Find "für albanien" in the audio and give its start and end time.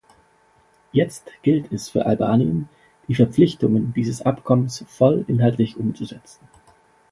1.89-2.67